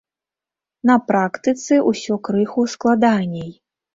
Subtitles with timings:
[0.89, 3.51] На практыцы ўсё крыху складаней.